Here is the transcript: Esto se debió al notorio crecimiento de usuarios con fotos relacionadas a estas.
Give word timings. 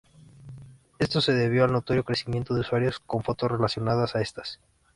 Esto 0.97 1.21
se 1.21 1.31
debió 1.31 1.63
al 1.63 1.73
notorio 1.73 2.03
crecimiento 2.03 2.55
de 2.55 2.61
usuarios 2.61 2.97
con 2.99 3.21
fotos 3.21 3.51
relacionadas 3.51 4.15
a 4.15 4.21
estas. 4.21 4.59